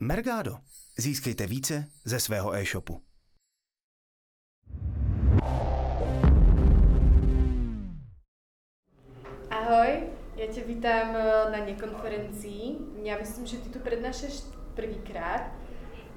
Mergado. 0.00 0.56
Získejte 0.98 1.46
více 1.46 1.84
ze 2.04 2.20
svého 2.20 2.54
e-shopu. 2.54 3.00
Ahoj, 9.50 10.02
já 10.36 10.46
tě 10.52 10.64
vítám 10.64 11.16
eh, 11.16 11.50
na 11.50 11.64
nekonferencii. 11.64 12.76
Já 13.02 13.18
myslím, 13.18 13.46
že 13.46 13.56
ty 13.56 13.68
tu 13.68 13.78
přednášeš 13.78 14.42
prvýkrát. 14.74 15.50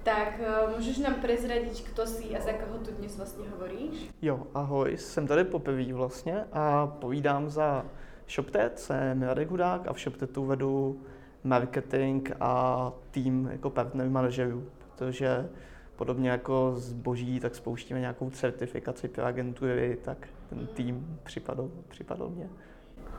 Tak 0.04 0.40
eh, 0.40 0.76
můžeš 0.78 0.98
nám 0.98 1.14
prezradit, 1.16 1.90
kdo 1.94 2.08
jsi 2.08 2.38
a 2.38 2.42
za 2.42 2.54
koho 2.54 2.78
tu 2.78 2.92
dnes 2.92 3.18
vlastně 3.18 3.50
hovoríš? 3.50 4.10
Jo, 4.22 4.48
ahoj, 4.54 4.98
jsem 4.98 5.28
tady 5.28 5.44
poprvé 5.44 5.94
vlastně 5.94 6.46
a 6.52 6.88
povídám 6.88 7.50
za 7.50 7.86
ShopTet, 8.30 8.80
jsem 8.80 9.22
Radek 9.22 9.50
Hudák 9.50 9.88
a 9.88 9.94
v 9.94 10.00
ShopTetu 10.00 10.46
vedu 10.46 11.06
marketing 11.44 12.30
a 12.40 12.92
tým 13.12 13.50
jako 13.52 13.70
partner 13.70 14.10
manažerů, 14.10 14.64
protože 14.80 15.50
podobně 15.96 16.30
jako 16.30 16.74
zboží, 16.76 17.40
tak 17.40 17.56
spouštíme 17.56 18.00
nějakou 18.00 18.30
certifikaci 18.30 19.08
pro 19.08 19.26
agentury, 19.26 19.98
tak 20.04 20.28
ten 20.50 20.68
tým 20.68 21.20
připadl, 21.24 21.72
připadl 21.88 22.30
mě. 22.30 22.50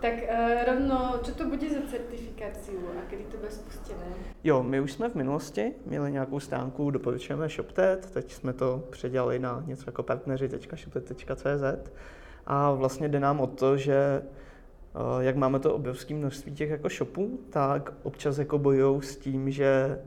Tak 0.00 0.12
uh, 0.14 0.74
rovno, 0.74 1.18
co 1.22 1.34
to 1.34 1.44
bude 1.44 1.68
za 1.68 1.80
certifikaci 1.90 2.72
a 2.98 3.10
kdy 3.10 3.24
to 3.24 3.36
bude 3.36 3.50
spustené? 3.50 4.06
Jo, 4.44 4.62
my 4.62 4.80
už 4.80 4.92
jsme 4.92 5.08
v 5.08 5.14
minulosti 5.14 5.72
měli 5.86 6.12
nějakou 6.12 6.40
stránku, 6.40 6.90
doporučujeme 6.90 7.48
ShopTet, 7.48 8.10
teď 8.10 8.32
jsme 8.32 8.52
to 8.52 8.82
předělali 8.90 9.38
na 9.38 9.62
něco 9.66 9.84
jako 9.86 10.02
partneři.shoptet.cz 10.02 11.90
a 12.46 12.72
vlastně 12.72 13.08
jde 13.08 13.20
nám 13.20 13.40
o 13.40 13.46
to, 13.46 13.76
že 13.76 14.22
jak 15.20 15.36
máme 15.36 15.58
to 15.58 15.74
obrovské 15.74 16.14
množství 16.14 16.52
těch 16.52 16.70
jako 16.70 16.88
shopů, 16.88 17.40
tak 17.50 17.92
občas 18.02 18.38
jako 18.38 18.58
bojují 18.58 19.02
s 19.02 19.16
tím, 19.16 19.50
že 19.50 19.98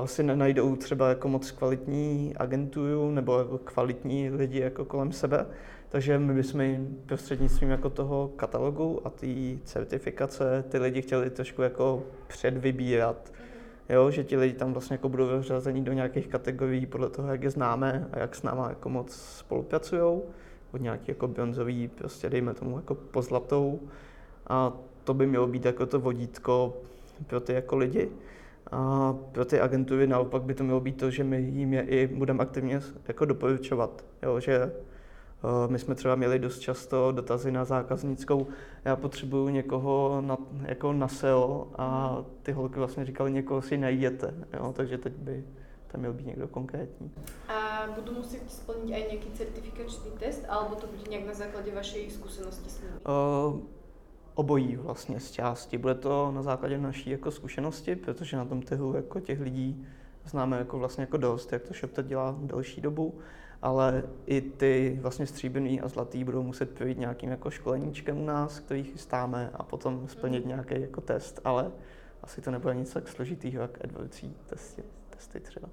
uh, 0.00 0.06
si 0.06 0.22
nenajdou 0.22 0.76
třeba 0.76 1.08
jako 1.08 1.28
moc 1.28 1.50
kvalitní 1.50 2.34
agenturu 2.36 3.10
nebo 3.10 3.38
jako 3.38 3.58
kvalitní 3.58 4.30
lidi 4.30 4.60
jako 4.60 4.84
kolem 4.84 5.12
sebe, 5.12 5.46
takže 5.88 6.18
my 6.18 6.34
bychom 6.34 6.60
jim 6.60 6.98
prostřednictvím 7.06 7.70
jako 7.70 7.90
toho 7.90 8.30
katalogu 8.36 9.00
a 9.04 9.10
té 9.10 9.26
certifikace 9.64 10.64
ty 10.68 10.78
lidi 10.78 11.02
chtěli 11.02 11.30
trošku 11.30 11.62
jako 11.62 12.02
předvybírat. 12.26 13.32
Jo, 13.88 14.10
že 14.10 14.24
ti 14.24 14.36
lidi 14.36 14.54
tam 14.54 14.72
vlastně 14.72 14.94
jako 14.94 15.08
budou 15.08 15.26
vyřazení 15.26 15.84
do 15.84 15.92
nějakých 15.92 16.28
kategorií 16.28 16.86
podle 16.86 17.10
toho, 17.10 17.28
jak 17.28 17.42
je 17.42 17.50
známe 17.50 18.08
a 18.12 18.18
jak 18.18 18.34
s 18.34 18.42
náma 18.42 18.68
jako 18.68 18.88
moc 18.88 19.12
spolupracují. 19.12 20.20
Od 20.74 20.80
nějaký 20.80 21.04
jako 21.08 21.28
bronzový, 21.28 21.88
prostě 21.88 22.30
dejme 22.30 22.54
tomu 22.54 22.76
jako 22.76 22.94
pozlatou. 22.94 23.80
A 24.46 24.72
to 25.04 25.14
by 25.14 25.26
mělo 25.26 25.46
být 25.46 25.64
jako 25.64 25.86
to 25.86 26.00
vodítko 26.00 26.76
pro 27.26 27.40
ty 27.40 27.52
jako 27.52 27.76
lidi. 27.76 28.08
A 28.72 29.12
pro 29.32 29.44
ty 29.44 29.60
agentury 29.60 30.06
naopak 30.06 30.42
by 30.42 30.54
to 30.54 30.64
mělo 30.64 30.80
být 30.80 30.96
to, 30.96 31.10
že 31.10 31.24
my 31.24 31.40
jim 31.40 31.72
je 31.72 31.82
i 31.82 32.06
budeme 32.06 32.42
aktivně 32.42 32.80
jako 33.08 33.24
doporučovat. 33.24 34.04
Jo, 34.22 34.40
že 34.40 34.72
Eh, 35.44 35.68
my 35.72 35.78
jsme 35.78 35.94
třeba 35.94 36.14
měli 36.14 36.38
dost 36.38 36.58
často 36.58 37.12
dotazy 37.12 37.52
na 37.52 37.64
zákaznickou, 37.64 38.46
já 38.84 38.96
potřebuju 38.96 39.48
někoho 39.48 40.22
na, 40.26 40.38
jako 40.62 40.92
na 40.92 41.08
SEO 41.08 41.68
a 41.78 42.18
ty 42.42 42.52
holky 42.52 42.78
vlastně 42.78 43.04
říkali, 43.04 43.32
někoho 43.32 43.62
si 43.62 43.76
najděte, 43.76 44.34
jo, 44.54 44.72
takže 44.76 44.98
teď 44.98 45.12
by 45.12 45.44
tam 45.86 46.00
měl 46.00 46.12
být 46.12 46.26
někdo 46.26 46.48
konkrétní. 46.48 47.10
A 47.48 47.63
budu 47.90 48.12
muset 48.12 48.52
splnit 48.52 48.84
i 48.84 49.06
nějaký 49.10 49.30
certifikační 49.34 50.10
test, 50.18 50.44
alebo 50.48 50.74
to 50.74 50.86
bude 50.86 51.10
nějak 51.10 51.26
na 51.26 51.34
základě 51.34 51.74
vaší 51.74 52.10
zkušenosti 52.10 52.70
s 52.70 52.80
nimi? 52.80 52.92
Uh, 52.92 53.60
obojí 54.34 54.76
vlastně 54.76 55.20
z 55.20 55.30
části. 55.30 55.78
Bude 55.78 55.94
to 55.94 56.32
na 56.32 56.42
základě 56.42 56.78
naší 56.78 57.10
jako 57.10 57.30
zkušenosti, 57.30 57.96
protože 57.96 58.36
na 58.36 58.44
tom 58.44 58.62
trhu 58.62 58.96
jako 58.96 59.20
těch 59.20 59.40
lidí 59.40 59.86
známe 60.24 60.58
jako 60.58 60.78
vlastně 60.78 61.02
jako 61.02 61.16
dost, 61.16 61.52
jak 61.52 61.62
to 61.62 61.74
ShopTet 61.74 62.06
dělá 62.06 62.36
delší 62.38 62.80
dobu 62.80 63.14
ale 63.64 64.02
i 64.26 64.40
ty 64.40 64.98
vlastně 65.02 65.26
stříbrný 65.26 65.80
a 65.80 65.88
zlatý 65.88 66.24
budou 66.24 66.42
muset 66.42 66.70
projít 66.70 66.98
nějakým 66.98 67.30
jako 67.30 67.50
školeníčkem 67.50 68.20
u 68.20 68.24
nás, 68.24 68.60
který 68.60 68.84
chystáme 68.84 69.50
a 69.54 69.62
potom 69.62 70.08
splnit 70.08 70.44
mm. 70.44 70.48
nějaký 70.48 70.80
jako 70.80 71.00
test, 71.00 71.40
ale 71.44 71.72
asi 72.22 72.40
to 72.40 72.50
nebude 72.50 72.74
nic 72.74 72.92
tak 72.92 73.08
složitýho, 73.08 73.62
jak 73.62 73.84
AdWordsí 73.84 74.36
testy, 74.46 74.82
testy 75.10 75.40
třeba. 75.40 75.68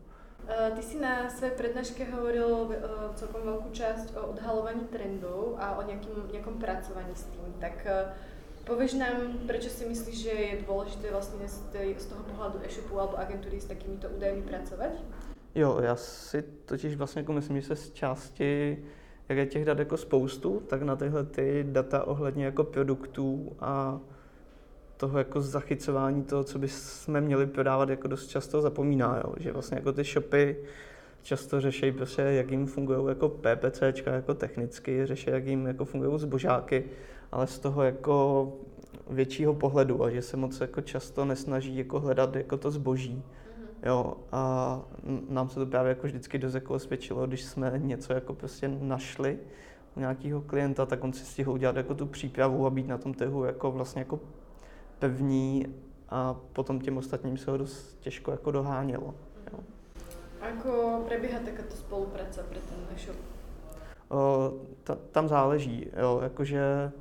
Eh, 0.57 0.72
ty 0.75 0.81
si 0.81 1.00
na 1.00 1.29
své 1.29 1.50
přednášce 1.50 2.03
hovoril 2.03 2.47
uh, 2.47 2.72
celkom 3.16 3.41
velkou 3.45 3.69
část 3.72 4.17
o 4.17 4.28
odhalování 4.28 4.81
trendů 4.81 5.56
a 5.57 5.78
o 5.78 5.88
nějakým, 5.88 6.12
nějakom 6.31 6.53
pracování 6.53 7.16
s 7.16 7.23
tím. 7.23 7.53
Tak 7.59 7.88
uh, 8.06 8.13
pověš 8.66 8.94
nám, 8.94 9.38
proč 9.47 9.63
si 9.63 9.85
myslíš, 9.85 10.22
že 10.22 10.29
je 10.29 10.61
důležité 10.67 11.11
vlastně 11.11 11.47
z, 11.47 11.61
z 11.97 12.06
toho 12.06 12.23
pohledu 12.23 12.59
e-shopu 12.63 13.00
alebo 13.00 13.19
agentury 13.19 13.61
s 13.61 13.66
takýmito 13.66 14.07
údajmi 14.09 14.41
pracovat? 14.41 14.90
Jo, 15.56 15.79
já 15.81 15.95
si 15.95 16.41
totiž 16.41 16.95
vlastně 16.95 17.22
jako 17.22 17.34
myslím, 17.34 17.61
že 17.61 17.67
se 17.67 17.75
z 17.75 17.91
části, 17.91 18.84
jak 19.29 19.38
je 19.38 19.45
těch 19.45 19.66
dat 19.66 19.79
jako 19.79 19.97
spoustu, 19.97 20.59
tak 20.59 20.81
na 20.81 20.95
tyhle 20.95 21.25
ty 21.25 21.66
data 21.69 22.07
ohledně 22.07 22.45
jako 22.45 22.63
produktů 22.63 23.56
a 23.59 24.00
toho 25.01 25.17
jako 25.17 25.41
zachycování 25.41 26.23
toho, 26.23 26.44
co 26.44 26.59
bychom 26.59 27.22
měli 27.22 27.45
prodávat, 27.45 27.89
jako 27.89 28.07
dost 28.07 28.28
často 28.28 28.62
zapomíná, 28.62 29.22
jo? 29.23 29.34
že 29.39 29.51
vlastně 29.51 29.78
jako 29.78 29.94
ty 29.94 30.03
shopy 30.03 30.57
často 31.22 31.62
řeší 31.62 31.91
prostě, 31.91 32.22
jak 32.22 32.51
jim 32.51 32.67
fungují 32.67 33.07
jako 33.09 33.29
PPCčka 33.29 34.11
jako 34.11 34.34
technicky, 34.34 35.06
řeší, 35.06 35.29
jak 35.29 35.45
jim 35.47 35.66
jako 35.66 35.85
fungují 35.85 36.19
zbožáky, 36.19 36.84
ale 37.31 37.47
z 37.47 37.59
toho 37.59 37.84
jako 37.84 38.47
většího 39.09 39.53
pohledu 39.53 40.03
a 40.03 40.09
že 40.09 40.22
se 40.22 40.38
moc 40.38 40.61
jako 40.61 40.81
často 40.81 41.25
nesnaží 41.25 41.78
jako 41.78 42.00
hledat 42.00 42.35
jako 42.35 42.57
to 42.57 42.72
zboží. 42.72 43.23
Jo, 43.85 44.13
a 44.31 44.81
nám 45.29 45.50
se 45.50 45.56
to 45.56 45.66
právě 45.66 45.90
jako 45.90 46.07
vždycky 46.07 46.38
dost 46.38 46.53
jako 46.53 46.73
osvědčilo, 46.73 47.28
když 47.28 47.44
jsme 47.44 47.73
něco 47.78 48.13
jako 48.13 48.34
prostě 48.34 48.67
našli 48.67 49.40
u 49.95 50.00
nějakého 50.00 50.41
klienta, 50.41 50.85
tak 50.85 51.03
on 51.03 51.13
si 51.13 51.25
stihl 51.25 51.51
udělat 51.51 51.75
jako 51.75 51.95
tu 51.95 52.06
přípravu 52.06 52.66
a 52.66 52.69
být 52.69 52.88
na 52.88 52.97
tom 52.97 53.13
trhu 53.13 53.44
jako 53.44 53.72
vlastně 53.72 54.01
jako 54.01 54.19
pevní 55.01 55.66
a 56.09 56.35
potom 56.53 56.79
těm 56.79 56.97
ostatním 56.97 57.38
se 57.38 57.51
ho 57.51 57.57
dost 57.57 57.97
těžko 58.00 58.31
jako 58.31 58.51
dohánělo. 58.51 59.13
Jo. 59.53 59.59
Ako 60.41 61.03
prebíhá 61.07 61.39
takáto 61.39 61.75
spolupráce 61.75 62.44
pro 62.44 62.59
ten 62.59 62.78
e-shop? 62.95 63.16
O, 64.09 64.53
ta, 64.84 64.97
tam 65.11 65.28
záleží, 65.28 65.88
jo, 66.01 66.19
jakože 66.23 66.91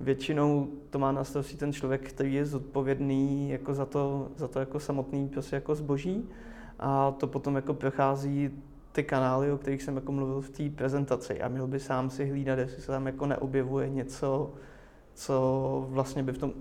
většinou 0.00 0.68
to 0.90 0.98
má 0.98 1.12
na 1.12 1.24
starosti 1.24 1.56
ten 1.56 1.72
člověk, 1.72 2.08
který 2.08 2.34
je 2.34 2.46
zodpovědný 2.46 3.50
jako 3.50 3.74
za 3.74 3.86
to, 3.86 4.28
za 4.36 4.48
to 4.48 4.60
jako 4.60 4.80
samotný 4.80 5.28
prostě 5.28 5.56
jako 5.56 5.74
zboží 5.74 6.28
a 6.78 7.10
to 7.10 7.26
potom 7.26 7.56
jako 7.56 7.74
prochází 7.74 8.50
ty 8.92 9.02
kanály, 9.02 9.52
o 9.52 9.58
kterých 9.58 9.82
jsem 9.82 9.96
jako 9.96 10.12
mluvil 10.12 10.40
v 10.40 10.50
té 10.50 10.70
prezentaci 10.70 11.42
a 11.42 11.48
měl 11.48 11.66
by 11.66 11.80
sám 11.80 12.10
si 12.10 12.30
hlídat, 12.30 12.58
jestli 12.58 12.82
se 12.82 12.92
tam 12.92 13.06
jako 13.06 13.26
neobjevuje 13.26 13.88
něco, 13.88 14.50
co 15.14 15.86
vlastně 15.88 16.22
by 16.22 16.32
v 16.32 16.38
tom, 16.38 16.52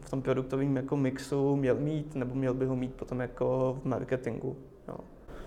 v 0.00 0.10
tom 0.10 0.22
produktovém 0.22 0.76
jako 0.76 0.96
mixu 0.96 1.56
měl 1.56 1.74
mít, 1.74 2.14
nebo 2.14 2.34
měl 2.34 2.54
by 2.54 2.66
ho 2.66 2.76
mít 2.76 2.94
potom 2.94 3.20
jako 3.20 3.78
v 3.82 3.84
marketingu. 3.84 4.56
Jo. 4.88 4.94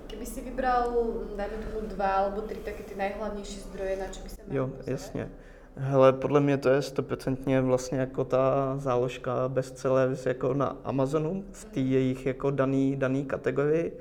Kdyby 0.07 0.25
si 0.25 0.41
vybral, 0.41 0.93
dajme 1.37 1.53
tomu 1.57 1.87
dva 1.87 2.07
alebo 2.07 2.41
tři 2.41 2.55
taky 2.55 2.83
ty 2.83 2.95
nejhlavnější 2.95 3.59
zdroje, 3.59 3.97
na 3.97 4.05
čo 4.05 4.23
by 4.23 4.29
se 4.29 4.41
měl 4.47 4.63
Jo, 4.63 4.69
jasně. 4.87 5.29
Hele, 5.77 6.13
podle 6.13 6.39
mě 6.39 6.57
to 6.57 6.69
je 6.69 6.81
stoprocentně 6.81 7.61
vlastně 7.61 7.97
jako 7.97 8.23
ta 8.23 8.75
záložka 8.77 9.49
bestsellers 9.49 10.25
jako 10.25 10.53
na 10.53 10.77
Amazonu 10.83 11.43
v 11.51 11.65
té 11.65 11.79
jejich 11.79 12.25
jako 12.25 12.51
daný, 12.51 12.95
daný 12.95 13.25
kategorii. 13.25 13.99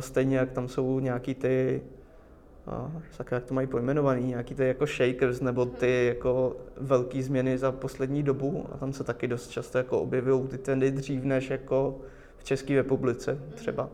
Stejně 0.00 0.36
jak 0.36 0.50
tam 0.52 0.68
jsou 0.68 1.00
nějaký 1.00 1.34
ty, 1.34 1.82
tak 3.16 3.30
jak 3.30 3.44
to 3.44 3.54
mají 3.54 3.66
pojmenovaný, 3.66 4.26
nějaký 4.26 4.54
ty 4.54 4.66
jako 4.66 4.86
shakers 4.86 5.40
nebo 5.40 5.66
ty 5.66 6.06
jako 6.06 6.56
velké 6.76 7.22
změny 7.22 7.58
za 7.58 7.72
poslední 7.72 8.22
dobu 8.22 8.66
a 8.72 8.76
tam 8.76 8.92
se 8.92 9.04
taky 9.04 9.28
dost 9.28 9.48
často 9.48 9.78
jako 9.78 10.00
objevují 10.00 10.48
ty 10.48 10.58
trendy 10.58 10.90
dřív 10.90 11.24
než 11.24 11.50
jako 11.50 11.98
v 12.36 12.44
České 12.44 12.76
republice 12.76 13.38
třeba. 13.54 13.88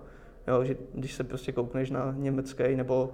Jo, 0.48 0.64
že 0.64 0.76
když 0.94 1.14
se 1.14 1.24
prostě 1.24 1.52
koukneš 1.52 1.90
na 1.90 2.14
německý 2.16 2.76
nebo 2.76 3.12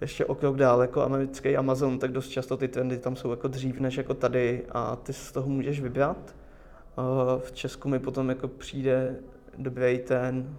ještě 0.00 0.24
o 0.24 0.34
krok 0.34 0.56
dál 0.56 0.80
jako 0.80 1.02
americký 1.02 1.56
Amazon, 1.56 1.98
tak 1.98 2.12
dost 2.12 2.28
často 2.28 2.56
ty 2.56 2.68
trendy 2.68 2.98
tam 2.98 3.16
jsou 3.16 3.30
jako 3.30 3.48
dřív 3.48 3.80
než 3.80 3.96
jako 3.96 4.14
tady 4.14 4.62
a 4.72 4.96
ty 4.96 5.12
z 5.12 5.32
toho 5.32 5.48
můžeš 5.48 5.80
vybrat. 5.80 6.34
V 7.38 7.52
Česku 7.52 7.88
mi 7.88 7.98
potom 7.98 8.28
jako 8.28 8.48
přijde 8.48 9.16
dobrý 9.58 9.98
ten, 9.98 10.56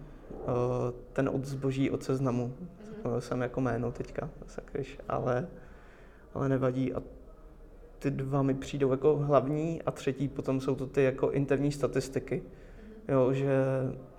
ten 1.13 1.29
od 1.29 1.45
zboží 1.45 1.91
od 1.91 2.03
seznamu. 2.03 2.53
Mm-hmm. 3.03 3.17
jsem 3.17 3.41
jako 3.41 3.61
jméno 3.61 3.91
teďka, 3.91 4.29
sakryš, 4.47 4.99
ale, 5.09 5.47
ale 6.33 6.49
nevadí. 6.49 6.93
A 6.93 7.01
ty 7.99 8.11
dva 8.11 8.41
mi 8.41 8.53
přijdou 8.53 8.91
jako 8.91 9.17
hlavní 9.17 9.81
a 9.81 9.91
třetí 9.91 10.27
potom 10.27 10.61
jsou 10.61 10.75
to 10.75 10.87
ty 10.87 11.03
jako 11.03 11.31
interní 11.31 11.71
statistiky. 11.71 12.43
Jo, 13.07 13.33
že 13.33 13.55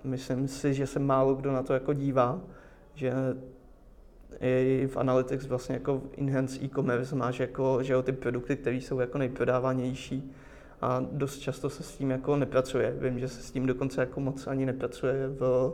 myslím 0.03 0.47
si, 0.47 0.73
že 0.73 0.87
se 0.87 0.99
málo 0.99 1.35
kdo 1.35 1.51
na 1.51 1.63
to 1.63 1.73
jako 1.73 1.93
dívá, 1.93 2.41
že 2.93 3.13
i 4.39 4.87
v 4.91 4.97
Analytics 4.97 5.45
vlastně 5.45 5.75
jako 5.75 5.97
v 5.97 6.17
Enhance 6.17 6.63
e-commerce 6.63 7.15
máš 7.15 7.39
jako, 7.39 7.83
že 7.83 7.93
jo, 7.93 8.01
ty 8.01 8.11
produkty, 8.11 8.55
které 8.55 8.75
jsou 8.75 8.99
jako 8.99 9.17
nejprodávanější 9.17 10.33
a 10.81 11.05
dost 11.11 11.37
často 11.37 11.69
se 11.69 11.83
s 11.83 11.97
tím 11.97 12.11
jako 12.11 12.35
nepracuje. 12.35 12.95
Vím, 12.99 13.19
že 13.19 13.27
se 13.27 13.41
s 13.41 13.51
tím 13.51 13.65
dokonce 13.65 14.01
jako 14.01 14.19
moc 14.19 14.47
ani 14.47 14.65
nepracuje 14.65 15.27
v 15.27 15.73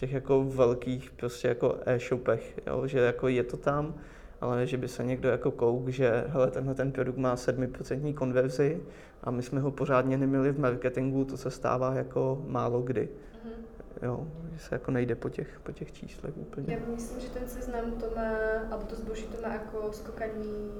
těch 0.00 0.12
jako 0.12 0.44
velkých 0.44 1.10
prostě 1.10 1.48
jako 1.48 1.78
e-shopech, 1.86 2.60
jo? 2.66 2.86
že 2.86 2.98
jako 2.98 3.28
je 3.28 3.44
to 3.44 3.56
tam, 3.56 3.94
ale 4.40 4.66
že 4.66 4.76
by 4.76 4.88
se 4.88 5.04
někdo 5.04 5.28
jako 5.28 5.50
kouk, 5.50 5.88
že 5.88 6.24
hele, 6.26 6.50
tenhle 6.50 6.74
ten 6.74 6.92
produkt 6.92 7.16
má 7.16 7.34
7% 7.34 8.14
konverzi 8.14 8.82
a 9.24 9.30
my 9.30 9.42
jsme 9.42 9.60
ho 9.60 9.70
pořádně 9.70 10.18
neměli 10.18 10.52
v 10.52 10.60
marketingu, 10.60 11.24
to 11.24 11.36
se 11.36 11.50
stává 11.50 11.94
jako 11.94 12.42
málo 12.46 12.82
kdy. 12.82 13.08
Mm-hmm. 13.08 14.06
Jo, 14.06 14.26
že 14.52 14.58
se 14.58 14.74
jako 14.74 14.90
nejde 14.90 15.14
po 15.14 15.28
těch, 15.28 15.60
po 15.62 15.72
těch 15.72 15.92
číslech 15.92 16.36
úplně. 16.36 16.74
Já 16.74 16.94
myslím, 16.94 17.20
že 17.20 17.28
ten 17.28 17.48
seznam 17.48 17.92
to 17.92 18.06
má, 18.16 18.30
alebo 18.70 18.86
to 18.86 18.96
zboží 18.96 19.24
to 19.24 19.42
má 19.42 19.52
jako 19.52 19.92
skokaní... 19.92 20.70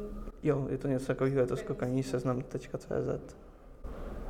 Jo, 0.43 0.67
je 0.71 0.79
to 0.79 0.89
něco 0.89 1.07
takového, 1.07 1.41
je 1.41 1.47
to 1.47 1.57
skokaní 1.57 2.03
seznam.cz. 2.03 3.37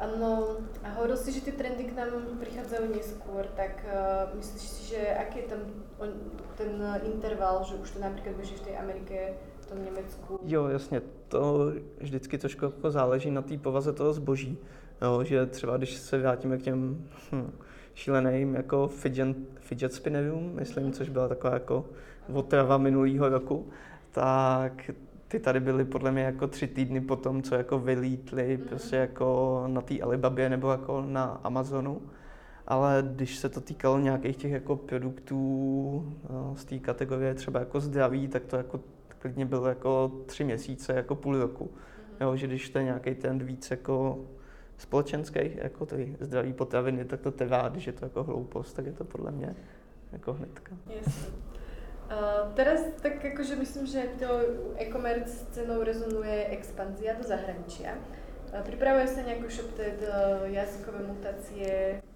Ano, 0.00 0.56
a 0.84 0.88
hovoril 0.88 1.16
si, 1.16 1.32
že 1.32 1.40
ty 1.40 1.52
trendy 1.52 1.84
k 1.84 1.92
nám 1.92 2.40
prichádzajú 2.40 2.88
neskôr, 2.88 3.44
tak 3.52 3.84
uh, 3.84 4.32
myslíš 4.32 4.62
si, 4.64 4.82
že 4.96 5.00
aký 5.12 5.38
je 5.38 5.46
tam 5.52 5.60
on, 6.00 6.08
ten 6.56 6.72
interval, 7.04 7.60
že 7.68 7.74
už 7.74 7.90
to 7.90 8.00
například 8.00 8.36
beží 8.36 8.54
v 8.54 8.60
té 8.60 8.76
Amerike, 8.76 9.34
v 9.60 9.66
tom 9.66 9.84
Německu? 9.84 10.40
Jo, 10.42 10.66
jasně, 10.66 11.02
to 11.28 11.72
vždycky 11.98 12.38
trošku 12.38 12.64
jako 12.64 12.90
záleží 12.90 13.30
na 13.30 13.42
té 13.42 13.58
povaze 13.58 13.92
toho 13.92 14.12
zboží. 14.12 14.58
Jo, 15.02 15.24
že 15.24 15.46
třeba 15.46 15.76
když 15.76 15.94
se 15.96 16.18
vrátíme 16.18 16.58
k 16.58 16.62
těm 16.62 17.08
hm, 17.32 17.52
šíleným 17.94 18.54
jako 18.54 18.88
fidget, 18.88 19.36
fidget 19.60 19.92
spinnerům, 19.92 20.50
myslím, 20.54 20.92
což 20.92 21.08
byla 21.08 21.28
taková 21.28 21.54
jako 21.54 21.84
otrava 22.32 22.78
minulého 22.78 23.28
roku, 23.28 23.68
tak 24.10 24.90
ty 25.30 25.38
tady 25.40 25.60
byly 25.60 25.84
podle 25.84 26.12
mě 26.12 26.22
jako 26.22 26.46
tři 26.46 26.66
týdny 26.66 27.00
po 27.00 27.16
tom, 27.16 27.42
co 27.42 27.54
jako 27.54 27.78
vylítly 27.78 28.56
mm. 28.56 28.68
prostě 28.68 28.96
jako 28.96 29.64
na 29.66 29.80
té 29.80 30.00
Alibabě 30.00 30.48
nebo 30.48 30.70
jako 30.70 31.04
na 31.06 31.24
Amazonu. 31.24 32.02
Ale 32.66 33.04
když 33.14 33.36
se 33.36 33.48
to 33.48 33.60
týkalo 33.60 33.98
nějakých 33.98 34.36
těch 34.36 34.52
jako 34.52 34.76
produktů 34.76 36.14
no, 36.30 36.54
z 36.56 36.64
té 36.64 36.78
kategorie 36.78 37.34
třeba 37.34 37.60
jako 37.60 37.80
zdraví, 37.80 38.28
tak 38.28 38.44
to 38.44 38.56
jako 38.56 38.80
klidně 39.18 39.46
bylo 39.46 39.66
jako 39.66 40.12
tři 40.26 40.44
měsíce, 40.44 40.92
jako 40.92 41.14
půl 41.14 41.40
roku. 41.40 41.64
Mm. 41.64 42.16
Jo, 42.20 42.36
že 42.36 42.46
když 42.46 42.70
to 42.70 42.78
je 42.78 42.84
nějaký 42.84 43.14
trend 43.14 43.42
víc 43.42 43.70
jako 43.70 44.18
společenský, 44.78 45.40
jako 45.54 45.86
ty 45.86 46.16
zdraví 46.20 46.52
potraviny, 46.52 47.04
tak 47.04 47.20
to 47.20 47.30
trvá, 47.30 47.68
když 47.68 47.86
je 47.86 47.92
to 47.92 48.04
jako 48.04 48.24
hloupost, 48.24 48.72
tak 48.72 48.86
je 48.86 48.92
to 48.92 49.04
podle 49.04 49.30
mě 49.30 49.54
jako 50.12 50.32
hnedka. 50.32 50.76
Jasně. 50.86 51.49
Uh, 52.10 52.52
teraz 52.54 52.80
tak 53.02 53.24
akože 53.24 53.56
myslím, 53.56 53.86
že 53.86 54.02
to 54.18 54.26
e-commerce 54.78 55.46
cenou 55.50 55.82
rezonuje 55.82 56.46
expanzia 56.46 57.14
do 57.14 57.22
zahraničia. 57.22 57.94
Uh, 58.54 58.60
připravuje 58.62 59.06
se 59.06 59.22
nějakou 59.22 59.48
ShopTed 59.48 60.08
jazykové 60.44 60.98
mutace? 61.08 61.54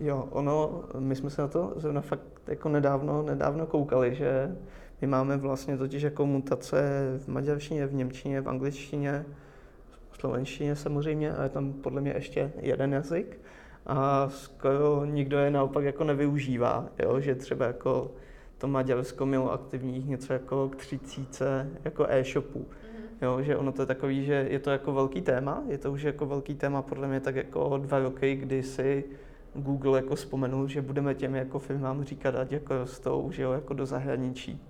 Jo, 0.01 0.29
ono, 0.31 0.85
my 0.99 1.17
jsme 1.17 1.31
se 1.31 1.43
na 1.43 1.49
to 1.49 1.73
zrovna 1.77 2.01
fakt 2.01 2.21
jako 2.47 2.69
nedávno, 2.69 3.23
nedávno 3.23 3.67
koukali, 3.67 4.15
že 4.15 4.57
my 5.01 5.07
máme 5.07 5.37
vlastně 5.37 5.77
totiž 5.77 6.03
jako 6.03 6.27
mutace 6.27 6.83
v 7.19 7.29
maďarštině, 7.29 7.87
v 7.87 7.95
němčině, 7.95 8.41
v 8.41 8.49
angličtině, 8.49 9.25
v 10.11 10.17
slovenštině 10.17 10.77
samozřejmě, 10.77 11.35
a 11.35 11.43
je 11.43 11.49
tam 11.49 11.73
podle 11.73 12.01
mě 12.01 12.13
ještě 12.13 12.53
jeden 12.61 12.93
jazyk. 12.93 13.41
A 13.87 14.29
skoro 14.29 15.05
nikdo 15.05 15.39
je 15.39 15.51
naopak 15.51 15.85
jako 15.85 16.05
nevyužívá, 16.05 16.89
jo? 16.99 17.21
že 17.21 17.35
třeba 17.35 17.67
jako 17.67 18.11
to 18.59 18.69
Maďarsko 18.69 19.27
mělo 19.27 19.53
aktivních 19.53 20.07
něco 20.07 20.33
jako 20.33 20.69
k 20.69 20.77
třicíce 20.77 21.71
jako 21.85 22.07
e-shopů. 22.09 22.59
Mm-hmm. 22.59 23.25
Jo, 23.25 23.43
že 23.43 23.57
ono 23.57 23.73
to 23.73 23.83
je 23.83 23.87
takový, 23.87 24.25
že 24.25 24.47
je 24.51 24.59
to 24.59 24.71
jako 24.71 24.93
velký 24.93 25.23
téma, 25.23 25.63
je 25.69 25.79
to 25.79 25.93
už 25.93 26.03
jako 26.03 26.27
velký 26.27 26.55
téma 26.55 26.83
podle 26.83 27.09
mě 27.09 27.21
tak 27.21 27.37
jako 27.37 27.79
dva 27.79 27.99
roky, 27.99 28.37
kdy 28.37 28.63
si 28.63 29.05
Google 29.55 29.99
jako 29.99 30.15
vzpomenul, 30.15 30.69
že 30.69 30.83
budeme 30.83 31.15
těm 31.15 31.35
jako 31.35 31.59
firmám 31.59 32.05
říkat, 32.05 32.35
ať 32.35 32.53
jako 32.53 32.79
rostou, 32.79 33.31
že 33.31 33.43
jo, 33.43 33.53
jako 33.53 33.75
do 33.75 33.87
zahraničí. 33.87 34.63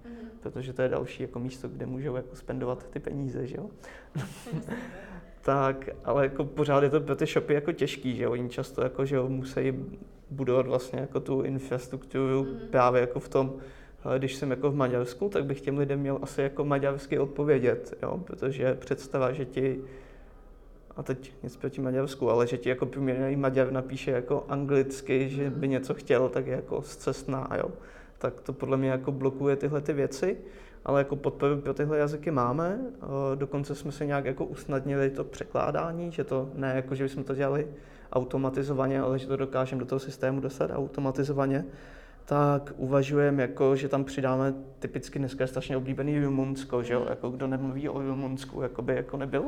Protože 0.45 0.73
to 0.73 0.83
je 0.83 0.89
další 0.89 1.23
jako 1.23 1.39
místo, 1.39 1.69
kde 1.69 1.87
můžou 1.87 2.17
jako 2.17 2.37
spendovat 2.37 2.91
ty 2.91 3.01
peníze, 3.01 3.47
že 3.47 3.57
jo. 3.57 3.67
tak, 5.43 5.89
ale 6.05 6.25
jako 6.25 6.45
pořád 6.45 6.83
je 6.83 6.91
to 6.91 7.01
pro 7.01 7.17
ty 7.17 7.27
shopy 7.27 7.55
jako 7.55 7.73
těžký, 7.73 8.17
že 8.17 8.25
jo, 8.25 8.33
oni 8.33 8.49
často 8.49 8.83
jako, 8.83 9.07
že 9.07 9.17
jo, 9.17 9.29
musí 9.29 9.73
budovat 10.31 10.67
vlastně 10.67 10.99
jako 11.01 11.21
tu 11.21 11.43
infrastrukturu 11.43 12.45
mm-hmm. 12.45 12.69
právě 12.71 13.01
jako 13.01 13.21
v 13.21 13.29
tom, 13.29 13.53
když 14.19 14.35
jsem 14.35 14.51
jako 14.51 14.71
v 14.71 14.75
Maďarsku, 14.75 15.29
tak 15.29 15.45
bych 15.45 15.61
těm 15.61 15.79
lidem 15.79 16.01
měl 16.01 16.19
asi 16.23 16.43
jako 16.43 16.65
maďarsky 16.65 17.19
odpovědět, 17.19 17.99
jo? 18.03 18.21
protože 18.25 18.75
představa, 18.75 19.33
že 19.33 19.45
ti, 19.45 19.81
a 20.97 21.03
teď 21.03 21.33
nic 21.43 21.57
proti 21.57 21.81
Maďarsku, 21.81 22.31
ale 22.31 22.47
že 22.47 22.59
ti 22.59 22.69
jako 22.69 22.87
průměrný 22.87 23.37
Maďar 23.37 23.73
napíše 23.73 24.11
jako 24.11 24.45
anglicky, 24.49 25.29
že 25.29 25.51
by 25.51 25.69
něco 25.69 25.95
chtěl, 25.95 26.29
tak 26.29 26.47
je 26.47 26.53
jako 26.53 26.83
zcestná, 26.83 27.49
jo. 27.57 27.71
Tak 28.25 28.41
to 28.41 28.53
podle 28.53 28.77
mě 28.77 28.91
jako 28.91 29.13
blokuje 29.13 29.57
tyhle 29.57 29.81
ty 29.81 29.93
věci, 29.93 30.37
ale 30.85 31.01
jako 31.01 31.17
podporu 31.17 31.57
pro 31.57 31.75
tyhle 31.75 31.99
jazyky 31.99 32.31
máme. 32.31 32.79
Dokonce 33.35 33.75
jsme 33.75 33.93
se 33.93 34.07
nějak 34.07 34.25
jako 34.25 34.45
usnadnili 34.45 35.11
to 35.11 35.25
překládání, 35.25 36.13
že 36.13 36.25
to 36.25 36.51
ne 36.55 36.73
jako, 36.77 36.95
že 36.95 37.05
bychom 37.05 37.25
to 37.25 37.35
dělali 37.35 37.69
automatizovaně, 38.13 39.01
ale 39.01 39.19
že 39.19 39.27
to 39.27 39.37
dokážeme 39.37 39.81
do 39.81 39.87
toho 39.87 39.99
systému 39.99 40.41
dostat 40.41 40.71
automatizovaně 40.75 41.65
tak 42.25 42.73
uvažujeme, 42.77 43.43
jako, 43.43 43.77
že 43.77 43.89
tam 43.89 44.05
přidáme 44.05 44.55
typicky 44.79 45.19
dneska 45.19 45.45
je 45.45 45.49
strašně 45.49 45.77
oblíbený 45.77 46.21
Rumunsko, 46.21 46.83
že 46.83 46.95
jo? 46.95 47.01
Mm. 47.01 47.07
Jako, 47.09 47.31
kdo 47.31 47.47
nemluví 47.47 47.89
o 47.89 48.03
Rumunsku, 48.03 48.63
jako 48.63 48.83
by 48.83 48.95
jako 48.95 49.17
nebyl. 49.17 49.45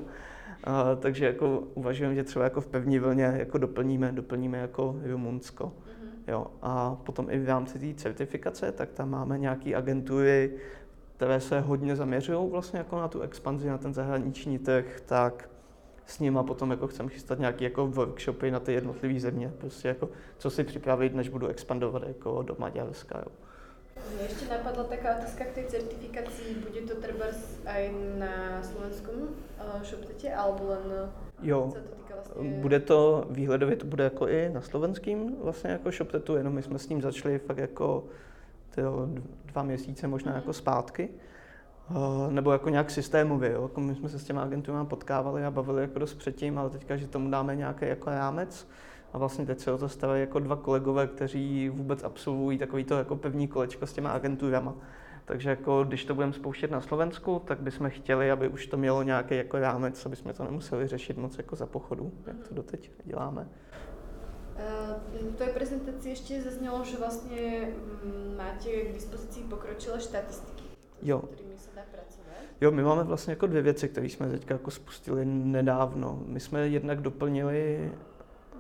A, 0.64 0.94
takže 0.94 1.26
jako 1.26 1.62
uvažujeme, 1.74 2.14
že 2.14 2.24
třeba 2.24 2.44
jako 2.44 2.60
v 2.60 2.66
pevní 2.66 2.98
vlně 2.98 3.34
jako 3.36 3.58
doplníme, 3.58 4.12
doplníme 4.12 4.58
jako 4.58 4.96
Rumunsko. 5.04 5.64
Mm-hmm. 5.64 6.05
Jo, 6.28 6.46
a 6.62 6.94
potom 6.94 7.30
i 7.30 7.38
v 7.38 7.48
rámci 7.48 7.78
té 7.78 8.02
certifikace, 8.02 8.72
tak 8.72 8.92
tam 8.92 9.10
máme 9.10 9.38
nějaké 9.38 9.74
agentury, 9.74 10.52
které 11.16 11.40
se 11.40 11.60
hodně 11.60 11.96
zaměřují 11.96 12.50
vlastně 12.50 12.78
jako 12.78 12.96
na 12.96 13.08
tu 13.08 13.20
expanzi, 13.20 13.68
na 13.68 13.78
ten 13.78 13.94
zahraniční 13.94 14.58
trh, 14.58 15.00
tak 15.06 15.50
s 16.06 16.18
nima 16.18 16.42
potom 16.42 16.70
jako 16.70 16.86
chcem 16.86 17.08
chystat 17.08 17.38
nějaký 17.38 17.64
jako 17.64 17.86
workshopy 17.86 18.50
na 18.50 18.60
ty 18.60 18.72
jednotlivé 18.72 19.20
země, 19.20 19.52
prostě 19.58 19.88
jako 19.88 20.08
co 20.38 20.50
si 20.50 20.64
připravit, 20.64 21.14
než 21.14 21.28
budu 21.28 21.46
expandovat 21.46 22.02
jako 22.06 22.42
do 22.42 22.56
Maďarska. 22.58 23.18
Jo. 23.18 23.32
Mě 24.14 24.22
ještě 24.22 24.54
napadla 24.54 24.84
taková 24.84 25.16
otázka 25.16 25.44
k 25.44 25.52
té 25.52 25.64
certifikaci. 25.64 26.42
Bude 26.68 26.80
to 26.80 27.00
třeba 27.00 27.24
i 27.66 27.94
na 28.18 28.62
slovenskom 28.62 29.14
uh, 29.14 29.82
ShopTete, 29.82 30.34
alebo 30.34 30.68
len 30.68 31.10
Jo, 31.42 31.72
to 31.72 32.14
vlastně... 32.14 32.60
bude 32.60 32.80
to, 32.80 33.26
výhledově 33.30 33.76
to 33.76 33.86
bude 33.86 34.04
jako 34.04 34.28
i 34.28 34.50
na 34.52 34.60
slovenským 34.60 35.36
vlastně 35.42 35.70
jako 35.70 35.90
ShopTetu, 35.90 36.36
jenom 36.36 36.52
my 36.52 36.62
jsme 36.62 36.78
s 36.78 36.88
ním 36.88 37.02
začali 37.02 37.38
fakt 37.38 37.58
jako 37.58 38.04
tyjo, 38.74 39.08
dva 39.44 39.62
měsíce 39.62 40.08
možná 40.08 40.32
mm-hmm. 40.32 40.36
jako 40.36 40.52
zpátky. 40.52 41.08
Eh, 41.90 42.32
nebo 42.32 42.52
jako 42.52 42.68
nějak 42.68 42.90
systémově. 42.90 43.52
Jo. 43.52 43.62
Jako 43.62 43.80
my 43.80 43.94
jsme 43.94 44.08
se 44.08 44.18
s 44.18 44.24
těma 44.24 44.42
agenturami 44.42 44.86
potkávali 44.86 45.44
a 45.44 45.50
bavili 45.50 45.82
jako 45.82 45.98
dost 45.98 46.14
předtím, 46.14 46.58
ale 46.58 46.70
teďka, 46.70 46.96
že 46.96 47.06
tomu 47.06 47.30
dáme 47.30 47.56
nějaký 47.56 47.86
jako 47.86 48.10
rámec. 48.10 48.68
A 49.12 49.18
vlastně 49.18 49.46
teď 49.46 49.60
se 49.60 49.72
o 49.72 49.78
to 49.78 49.88
stavají 49.88 50.20
jako 50.20 50.38
dva 50.38 50.56
kolegové, 50.56 51.06
kteří 51.06 51.68
vůbec 51.68 52.04
absolvují 52.04 52.58
takovýto 52.58 52.98
jako 52.98 53.16
pevní 53.16 53.48
kolečko 53.48 53.86
s 53.86 53.92
těma 53.92 54.10
agenturama. 54.10 54.74
Takže 55.26 55.50
jako, 55.50 55.84
když 55.84 56.04
to 56.04 56.14
budeme 56.14 56.32
spouštět 56.32 56.70
na 56.70 56.80
Slovensku, 56.80 57.42
tak 57.44 57.60
bychom 57.60 57.90
chtěli, 57.90 58.30
aby 58.30 58.48
už 58.48 58.66
to 58.66 58.76
mělo 58.76 59.02
nějaký 59.02 59.36
jako 59.36 59.58
rámec, 59.58 60.06
aby 60.06 60.16
jsme 60.16 60.32
to 60.32 60.44
nemuseli 60.44 60.86
řešit 60.86 61.16
moc 61.16 61.38
jako 61.38 61.56
za 61.56 61.66
pochodu, 61.66 62.12
jak 62.26 62.48
to 62.48 62.54
doteď 62.54 62.90
děláme. 63.04 63.48
Uh, 65.20 65.32
v 65.32 65.36
té 65.36 65.46
prezentaci 65.46 66.08
ještě 66.08 66.42
zaznělo, 66.42 66.84
že 66.84 66.96
vlastně 66.96 67.68
mm, 68.04 68.36
máte 68.36 68.70
k 68.70 68.94
dispozici 68.94 69.40
pokročilé 69.40 70.00
statistiky, 70.00 70.64
jo. 71.02 71.22
Jo, 72.60 72.70
my 72.70 72.82
máme 72.82 73.04
vlastně 73.04 73.32
jako 73.32 73.46
dvě 73.46 73.62
věci, 73.62 73.88
které 73.88 74.06
jsme 74.06 74.30
teďka 74.30 74.54
jako 74.54 74.70
spustili 74.70 75.24
nedávno. 75.24 76.22
My 76.26 76.40
jsme 76.40 76.68
jednak 76.68 77.00
doplnili 77.00 77.92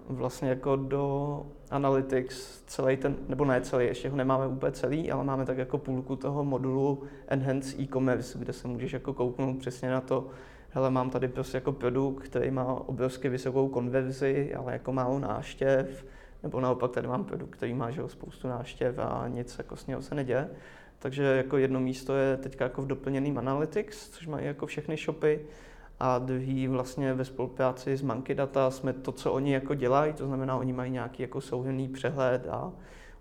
vlastně 0.08 0.48
jako 0.48 0.76
do 0.76 1.46
Analytics 1.70 2.62
celý 2.66 2.96
ten, 2.96 3.16
nebo 3.28 3.44
ne 3.44 3.60
celý, 3.60 3.86
ještě 3.86 4.08
ho 4.08 4.16
nemáme 4.16 4.46
úplně 4.46 4.72
celý, 4.72 5.12
ale 5.12 5.24
máme 5.24 5.46
tak 5.46 5.58
jako 5.58 5.78
půlku 5.78 6.16
toho 6.16 6.44
modulu 6.44 7.02
Enhance 7.28 7.76
e-commerce, 7.80 8.38
kde 8.38 8.52
se 8.52 8.68
můžeš 8.68 8.92
jako 8.92 9.14
kouknout 9.14 9.58
přesně 9.58 9.90
na 9.90 10.00
to, 10.00 10.26
hele, 10.70 10.90
mám 10.90 11.10
tady 11.10 11.28
prostě 11.28 11.56
jako 11.56 11.72
produkt, 11.72 12.22
který 12.22 12.50
má 12.50 12.64
obrovsky 12.64 13.28
vysokou 13.28 13.68
konverzi, 13.68 14.54
ale 14.54 14.72
jako 14.72 14.92
málo 14.92 15.18
náštěv, 15.18 16.06
nebo 16.42 16.60
naopak 16.60 16.90
tady 16.90 17.08
mám 17.08 17.24
produkt, 17.24 17.50
který 17.50 17.74
má 17.74 17.90
že 17.90 18.02
spoustu 18.06 18.48
náštěv 18.48 18.98
a 18.98 19.24
nic 19.28 19.58
jako 19.58 19.76
s 19.76 19.86
něho 19.86 20.02
se 20.02 20.14
neděje. 20.14 20.48
Takže 20.98 21.22
jako 21.22 21.56
jedno 21.56 21.80
místo 21.80 22.14
je 22.16 22.36
teď 22.36 22.60
jako 22.60 22.82
v 22.82 22.86
doplněným 22.86 23.38
Analytics, 23.38 24.10
což 24.10 24.26
mají 24.26 24.46
jako 24.46 24.66
všechny 24.66 24.96
shopy, 24.96 25.40
a 26.00 26.18
druhý 26.18 26.68
vlastně 26.68 27.14
ve 27.14 27.24
spolupráci 27.24 27.96
s 27.96 28.02
Monkey 28.02 28.36
Data 28.36 28.70
jsme 28.70 28.92
to, 28.92 29.12
co 29.12 29.32
oni 29.32 29.52
jako 29.52 29.74
dělají, 29.74 30.12
to 30.12 30.26
znamená, 30.26 30.56
oni 30.56 30.72
mají 30.72 30.92
nějaký 30.92 31.22
jako 31.22 31.40
souhrný 31.40 31.88
přehled 31.88 32.48
a 32.50 32.72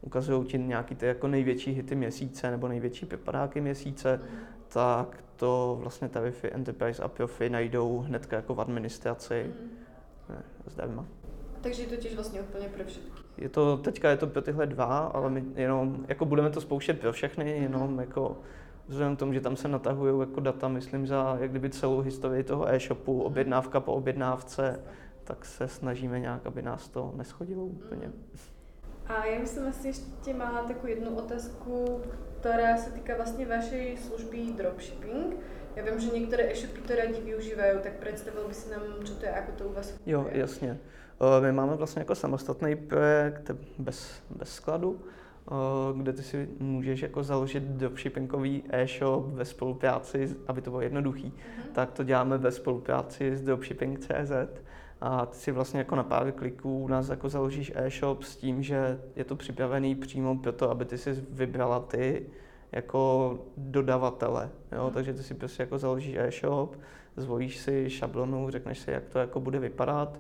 ukazují 0.02 0.46
ti 0.46 0.58
nějaký 0.58 0.96
ty 0.96 1.06
jako 1.06 1.28
největší 1.28 1.72
hity 1.72 1.96
měsíce 1.96 2.52
nebo 2.52 2.68
největší 2.68 3.06
preparáky 3.06 3.62
měsíce, 3.62 4.22
tak 4.68 5.24
to 5.36 5.78
vlastně 5.82 6.10
tarify 6.10 6.54
Enterprise 6.54 7.04
a 7.04 7.08
Profi 7.08 7.50
najdou 7.50 8.00
hned 8.00 8.28
jako 8.32 8.56
v 8.56 8.62
administraci 8.62 9.46
mm. 9.46 10.38
zdarma. 10.66 11.06
Takže 11.62 11.84
je 11.84 11.88
to 11.88 11.96
těž 11.96 12.16
vlastně 12.16 12.42
úplně 12.42 12.68
pro 12.68 12.84
všechny. 12.84 13.12
Je 13.38 13.50
to, 13.50 13.78
teďka 13.78 14.10
je 14.10 14.18
to 14.18 14.28
pro 14.28 14.42
tyhle 14.42 14.68
dva, 14.68 14.98
ale 14.98 15.30
my 15.30 15.44
jenom, 15.56 16.06
jako 16.08 16.26
budeme 16.26 16.50
to 16.50 16.62
spouštět 16.62 17.00
pro 17.00 17.12
všechny, 17.12 17.52
jenom 17.52 18.00
jako 18.00 18.38
vzhledem 18.88 19.16
k 19.16 19.20
tomu, 19.20 19.34
že 19.34 19.42
tam 19.42 19.56
se 19.56 19.68
natahují 19.68 20.20
jako 20.20 20.40
data, 20.40 20.68
myslím, 20.68 21.08
za 21.08 21.38
jak 21.40 21.50
kdyby 21.50 21.70
celou 21.70 22.02
historii 22.02 22.44
toho 22.44 22.74
e-shopu, 22.74 23.22
objednávka 23.22 23.80
po 23.80 23.94
objednávce, 23.94 24.80
tak 25.24 25.46
se 25.46 25.68
snažíme 25.68 26.20
nějak, 26.20 26.46
aby 26.46 26.62
nás 26.62 26.90
to 26.90 27.14
neschodilo 27.16 27.66
úplně. 27.66 28.12
A 29.08 29.26
já 29.26 29.40
myslím 29.40 29.68
asi 29.68 29.88
ještě 29.88 30.34
má 30.34 30.64
takovou 30.68 30.88
jednu 30.88 31.16
otázku, 31.18 32.02
která 32.40 32.78
se 32.78 32.92
týká 32.92 33.16
vlastně 33.16 33.46
vašej 33.46 33.98
služby 33.98 34.38
dropshipping. 34.58 35.36
Já 35.76 35.84
vím, 35.84 36.00
že 36.00 36.20
některé 36.20 36.52
e-shopy 36.52 36.82
to 36.82 36.96
rádi 36.96 37.22
využívají, 37.22 37.80
tak 37.84 37.94
představil 37.94 38.48
by 38.48 38.54
si 38.54 38.72
nám, 38.72 38.82
co 39.06 39.14
to 39.14 39.26
je, 39.26 39.32
jako 39.32 39.52
to 39.52 39.64
u 39.64 39.74
vás 39.74 39.92
funguje. 39.92 40.14
Jo, 40.14 40.28
jasně. 40.32 40.78
My 41.42 41.52
máme 41.52 41.76
vlastně 41.76 42.00
jako 42.00 42.16
samostatný 42.16 42.76
projekt 42.76 43.52
bez, 43.78 44.22
bez 44.30 44.50
skladu, 44.50 45.00
kde 45.96 46.14
ty 46.14 46.24
si 46.24 46.50
můžeš 46.60 47.02
jako 47.02 47.24
založit 47.24 47.64
dropshippingový 47.64 48.64
e-shop 48.70 49.26
ve 49.26 49.46
spolupráci, 49.46 50.36
aby 50.48 50.62
to 50.62 50.70
bylo 50.70 50.82
jednoduchý. 50.82 51.26
Mm-hmm. 51.26 51.72
Tak 51.74 51.92
to 51.92 52.04
děláme 52.04 52.38
ve 52.38 52.52
spolupráci 52.52 53.38
s 53.38 53.42
dropshipping.cz 53.42 54.32
a 55.02 55.26
ty 55.26 55.38
si 55.38 55.52
vlastně 55.52 55.80
jako 55.80 55.96
na 55.96 56.04
pár 56.04 56.32
kliků 56.32 56.80
u 56.80 56.88
nás 56.88 57.10
jako 57.10 57.30
založíš 57.30 57.72
e-shop 57.76 58.24
s 58.24 58.36
tím, 58.36 58.64
že 58.64 59.00
je 59.16 59.24
to 59.24 59.36
připravený 59.36 59.96
přímo 59.96 60.38
pro 60.38 60.52
to, 60.52 60.70
aby 60.70 60.86
ty 60.86 60.98
si 60.98 61.26
vybrala 61.30 61.80
ty 61.80 62.26
jako 62.72 63.40
dodavatele. 63.58 64.50
Jo? 64.72 64.92
Takže 64.94 65.14
ty 65.14 65.24
si 65.24 65.34
prostě 65.34 65.64
jako 65.64 65.78
založíš 65.78 66.16
e-shop, 66.16 66.76
zvolíš 67.18 67.58
si 67.58 67.90
šablonu, 67.90 68.50
řekneš 68.50 68.80
si, 68.80 68.92
jak 68.92 69.04
to 69.04 69.20
jako 69.20 69.40
bude 69.40 69.60
vypadat. 69.60 70.20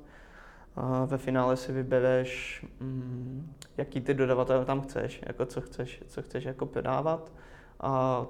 A 0.76 1.06
ve 1.06 1.18
finále 1.18 1.58
si 1.58 1.72
vybereš, 1.72 2.66
mm, 2.80 3.54
jaký 3.78 4.02
ty 4.02 4.14
dodavatele 4.14 4.66
tam 4.66 4.82
chceš, 4.82 5.22
jako 5.26 5.46
co 5.46 5.62
chceš, 5.62 6.04
co 6.08 6.22
chceš 6.22 6.44
jako 6.44 6.66
prodávat. 6.66 7.32
A 7.80 8.26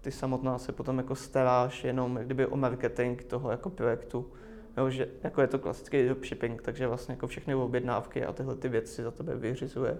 ty 0.00 0.10
samotná 0.10 0.58
se 0.58 0.72
potom 0.72 0.98
jako 0.98 1.14
staráš 1.14 1.84
jenom 1.84 2.16
jak 2.16 2.26
kdyby 2.26 2.46
o 2.46 2.56
marketing 2.56 3.22
toho 3.22 3.50
jako 3.50 3.70
projektu. 3.70 4.32
Jo, 4.76 4.90
že 4.90 5.08
jako 5.22 5.40
je 5.40 5.46
to 5.46 5.58
klasický 5.58 6.04
dropshipping, 6.04 6.62
takže 6.62 6.86
vlastně 6.86 7.12
jako 7.12 7.26
všechny 7.26 7.54
objednávky 7.54 8.24
a 8.24 8.32
tyhle 8.32 8.56
ty 8.56 8.68
věci 8.68 9.02
za 9.02 9.10
tebe 9.10 9.36
vyřizuje, 9.36 9.98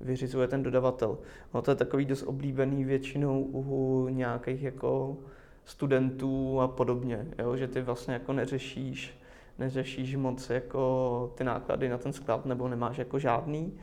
vyřizuje 0.00 0.48
ten 0.48 0.62
dodavatel. 0.62 1.18
No 1.54 1.62
to 1.62 1.70
je 1.70 1.74
takový 1.74 2.04
dost 2.04 2.22
oblíbený 2.22 2.84
většinou 2.84 3.42
u 3.42 4.08
nějakých 4.08 4.62
jako 4.62 5.16
studentů 5.64 6.60
a 6.60 6.68
podobně, 6.68 7.26
jo, 7.38 7.56
že 7.56 7.68
ty 7.68 7.80
vlastně 7.80 8.14
jako 8.14 8.32
neřešíš, 8.32 9.19
neřešíš 9.58 10.16
moc 10.16 10.50
jako 10.50 11.32
ty 11.34 11.44
náklady 11.44 11.88
na 11.88 11.98
ten 11.98 12.12
sklad 12.12 12.46
nebo 12.46 12.68
nemáš 12.68 12.98
jako 12.98 13.18
žádný 13.18 13.78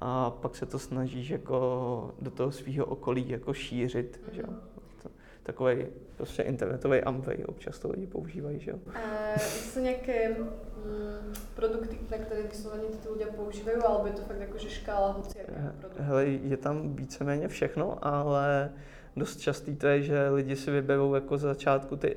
a 0.00 0.30
pak 0.30 0.56
se 0.56 0.66
to 0.66 0.78
snažíš 0.78 1.28
jako 1.28 2.14
do 2.20 2.30
toho 2.30 2.52
svého 2.52 2.86
okolí 2.86 3.28
jako 3.28 3.54
šířit, 3.54 4.20
mm. 4.26 4.34
že? 4.34 4.42
takový 5.42 5.86
prostě 6.16 6.42
internetový 6.42 7.00
Amway, 7.00 7.44
občas 7.46 7.78
to 7.78 7.90
lidi 7.90 8.06
používají, 8.06 8.60
že 8.60 8.70
jo. 8.70 8.78
A 8.94 9.38
jsou 9.38 9.80
nějaké 9.80 10.28
mm, 10.28 11.34
produkty, 11.54 11.98
na 12.10 12.18
které 12.18 12.42
vysloveně 12.42 12.84
ty 13.02 13.08
lidé 13.08 13.26
používají, 13.26 13.76
alebo 13.78 14.06
je 14.06 14.12
to 14.12 14.22
fakt 14.22 14.40
jakože 14.40 14.70
škála 14.70 15.12
hociakého 15.12 15.72
produktu? 15.80 16.02
Hele, 16.02 16.24
je 16.24 16.56
tam 16.56 16.96
víceméně 16.96 17.48
všechno, 17.48 18.06
ale 18.06 18.72
dost 19.16 19.40
častý 19.40 19.76
to 19.76 19.86
je, 19.86 20.02
že 20.02 20.28
lidi 20.28 20.56
si 20.56 20.70
vyberou 20.70 21.14
jako 21.14 21.38
začátku 21.38 21.96
ty 21.96 22.16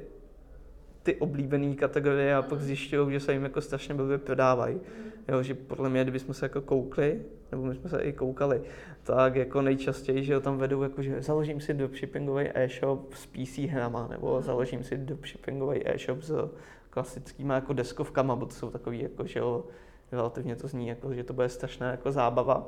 ty 1.06 1.16
oblíbené 1.16 1.76
kategorie 1.76 2.36
a 2.36 2.42
pak 2.42 2.60
mhm. 2.60 2.68
zjišťují, 2.68 3.12
že 3.12 3.20
se 3.20 3.34
jim 3.34 3.44
jako 3.44 3.62
strašně 3.62 3.94
blbě 3.94 4.18
prodávají. 4.18 4.76
Mhm. 4.76 5.12
Jo, 5.28 5.44
že 5.44 5.54
podle 5.54 5.90
mě, 5.90 6.04
kdybychom 6.04 6.34
se 6.34 6.46
jako 6.46 6.62
koukli, 6.62 7.22
nebo 7.52 7.64
my 7.64 7.76
jsme 7.76 7.90
se 7.90 8.02
i 8.02 8.14
koukali, 8.14 8.62
tak 9.04 9.36
jako 9.36 9.62
nejčastěji, 9.62 10.24
že 10.24 10.40
tam 10.40 10.58
vedou, 10.58 10.84
jako, 10.84 11.02
že 11.02 11.22
založím 11.22 11.62
si 11.62 11.74
dropshippingový 11.74 12.50
e-shop 12.54 13.14
s 13.14 13.26
PC 13.26 13.58
hrama, 13.58 14.08
nebo 14.08 14.34
mhm. 14.34 14.44
založím 14.44 14.84
si 14.84 14.98
dropshippingový 14.98 15.88
e-shop 15.88 16.22
s 16.22 16.50
klasickýma 16.90 17.56
jako 17.56 17.74
deskovkama, 17.74 18.36
bo 18.36 18.46
to 18.46 18.54
jsou 18.54 18.70
takový, 18.70 19.02
jako, 19.02 19.26
že 19.26 19.40
jo, 19.40 19.64
relativně 20.12 20.56
to 20.56 20.68
zní, 20.68 20.88
jako, 20.88 21.14
že 21.14 21.24
to 21.24 21.34
bude 21.34 21.50
strašná 21.50 21.92
jako 21.92 22.12
zábava, 22.12 22.68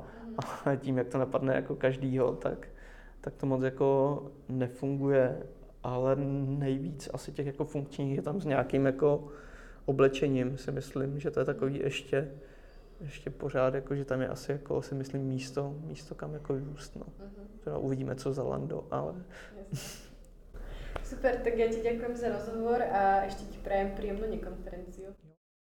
ale 0.64 0.76
tím, 0.76 0.98
jak 0.98 1.08
to 1.08 1.18
napadne 1.18 1.54
jako 1.54 1.76
každýho, 1.76 2.32
tak, 2.32 2.68
tak 3.20 3.34
to 3.34 3.46
moc 3.46 3.62
jako 3.62 4.22
nefunguje 4.48 5.36
ale 5.82 6.16
nejvíc 6.46 7.08
asi 7.12 7.32
těch 7.32 7.46
jako 7.46 7.64
funkčních 7.64 8.16
je 8.16 8.22
tam 8.22 8.40
s 8.40 8.44
nějakým 8.44 8.86
jako 8.86 9.28
oblečením, 9.84 10.58
si 10.58 10.72
myslím, 10.72 11.20
že 11.20 11.30
to 11.30 11.40
je 11.40 11.46
takový 11.46 11.78
ještě, 11.78 12.30
ještě 13.00 13.30
pořád, 13.30 13.74
jako, 13.74 13.96
že 13.96 14.04
tam 14.04 14.20
je 14.20 14.28
asi 14.28 14.52
jako 14.52 14.82
si 14.82 14.94
myslím 14.94 15.22
místo, 15.22 15.74
místo 15.80 16.14
kam 16.14 16.34
jako 16.34 16.58
růst. 16.58 16.96
No. 16.96 17.06
Uh-huh. 17.66 17.84
uvidíme, 17.84 18.14
co 18.14 18.32
za 18.32 18.42
Lando, 18.42 18.86
ale... 18.90 19.14
Super, 21.04 21.36
tak 21.44 21.54
já 21.54 21.68
ti 21.68 21.80
děkuji 21.80 22.16
za 22.16 22.28
rozhovor 22.28 22.82
a 22.82 23.24
ještě 23.24 23.44
ti 23.44 23.58
prajem 23.58 23.90
příjemnou 23.94 24.30
nekonferenciu. 24.30 25.14